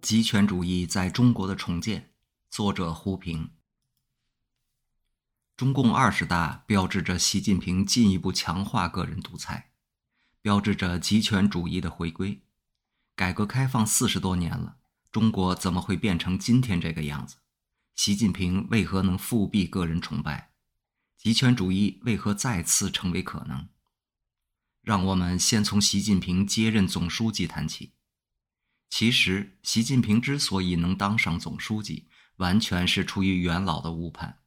[0.00, 2.10] 极权主义在中国的重建，
[2.48, 3.50] 作者胡平。
[5.56, 9.70] 中共二十大标志着习近平进一步强化个人独裁，
[10.40, 12.40] 标志着极权主义的回归。
[13.16, 14.76] 改革开放四十多年了，
[15.10, 17.38] 中国怎么会变成今天这个样子？
[17.96, 20.52] 习近平为何能复辟个人崇拜？
[21.16, 23.68] 极权主义为何再次成为可能？
[24.82, 27.94] 让我们先从习近平接任总书记谈起。
[28.88, 34.38] 其实，习近平之所以能当上总书记，完全是出于元老的误判，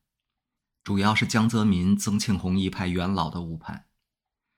[0.81, 3.88] 主要是江泽民、曾庆红一派元老的误判。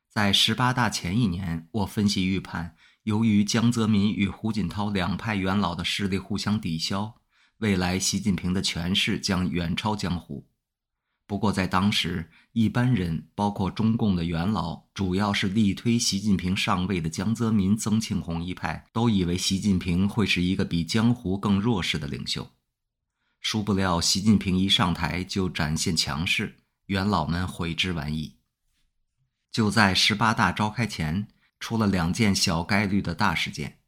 [0.08, 7.22] 在十八大前一年，我分析预判，由于江泽民与胡锦涛两派元老的势力互相抵消，
[7.58, 10.51] 未来习近平的权势将远超江湖。
[11.32, 22.52] 不过，在当时，一般人，包括中共的元老，主要是力推习近平上位的江泽民、曾庆红一派，都以为习近平会是一个比江湖更弱势的领袖。
[23.40, 28.36] 殊不料，习近平一上台就展现强势，元老们悔之晚矣。
[29.54, 31.30] 就在十八大召开前，
[31.62, 33.80] 出了两件小概率的大事件：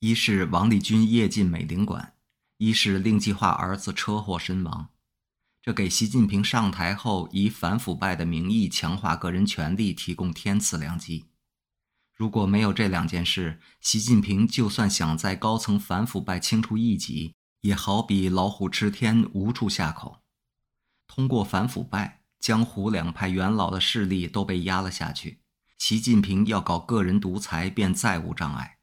[0.00, 2.14] 一是王立军夜进美领馆，
[2.56, 4.88] 一是令计划儿子车祸身亡。
[5.68, 11.26] 这给习近平上台后以反腐败的名义强化个人权利提供天赐良机。
[12.14, 20.22] 如果没有这两件事，习近平就算想在高层反腐败清除异己，也好比老虎吃天，无处下口。
[21.06, 25.42] 通过反腐败，江湖两派元老的势力都被压了下去，
[25.76, 28.78] 习近平要搞个人独裁便再无障碍。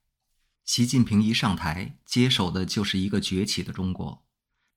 [0.64, 4.24] 习近平一上台，接手的就是一个崛起的中国，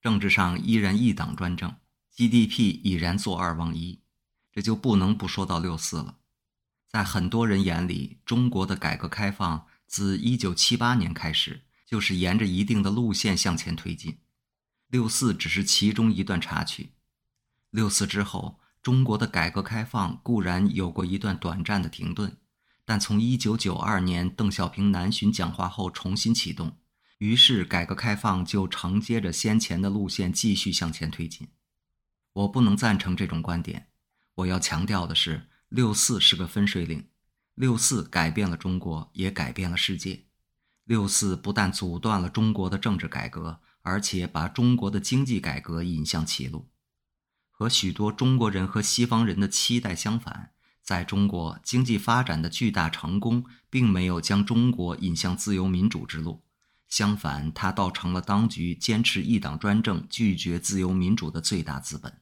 [0.00, 1.76] 政治上依然一党专政。
[2.18, 4.00] GDP 已然做二望一，
[4.50, 6.16] 这就不能不说到六四了。
[6.88, 14.18] 在很多人眼里，中国的改革开放自1978年开始，就是沿着一定的路线向前推进。
[14.88, 16.90] 六四只是其中一段插曲。
[17.70, 22.36] 六四之后，中国的改革开放固然有过一段短暂的停顿，
[22.84, 26.76] 但从1992年邓小平南巡讲话后重新启动，
[27.18, 31.46] 于是改革开放就承接着先前的路线继续向前推进。
[32.38, 33.88] 我不能赞成这种观点。
[34.36, 37.08] 我要强调的是，六四是个分水岭，
[37.54, 40.26] 六四改变了中国，也改变了世界。
[40.84, 46.70] 六四不但阻断了中国的政治改革，而且把中国的经济改革引向歧路。
[47.50, 56.44] 和许多中国人和西方人的期待相反，在中国经济发展的巨大成功，并没有将中国引向自由民主之路，
[56.88, 62.20] 相反，它倒成了当局坚持一党专政、拒绝自由民主的最大资本。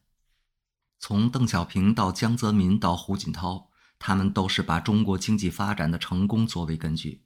[1.08, 7.22] 从邓小平到江泽民到胡锦涛，他们都是把中国经济发展的成功作为根据，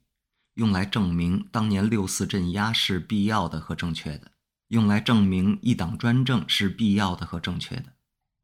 [0.53, 4.33] 用来证明当年六四镇压是必要的和正确的，
[4.67, 7.93] 用来证明一党专政是必要的和正确的。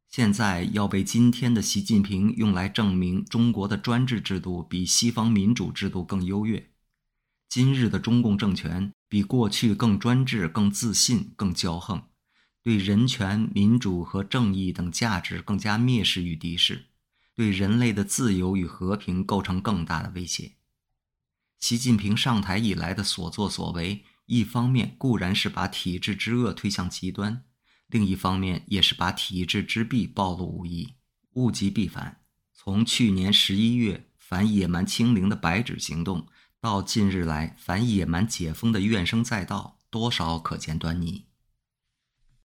[0.08, 6.72] 现在要被今天的习近平用来证明中国的专制制度比西方民主制度更优越。
[7.48, 12.02] 今日的中共政权比过去更专制、更自信、更骄横。
[12.68, 16.88] 对人权、民主和正义等价值更加蔑视与敌视，
[17.34, 20.52] 对人类的自由与和平构成更大的威胁。
[21.58, 27.42] 习近平上台以来的所作所为，一方面固然是把体制之恶推向极端，
[27.86, 30.92] 另一方面也是把体制之弊暴露无遗。
[31.36, 32.20] 物极必反，
[32.52, 36.26] 从去年十一月反野蛮清零的白纸行动，
[36.60, 41.27] 到近日来反野蛮解封的怨声载道，多少可见端倪。